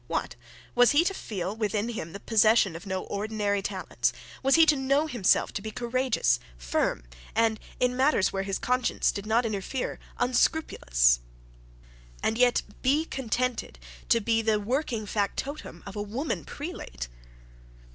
[0.07, 0.35] What!
[0.73, 4.75] Was he to feel within him the possession of no ordinary talents; was he to
[4.75, 7.03] know himself to be courageous, firm,
[7.35, 11.19] and, in matters where his conscience did not interfere, unscrupulous;
[12.23, 13.77] and yet be contented
[14.09, 17.07] to be the working factotum of a woman prelate?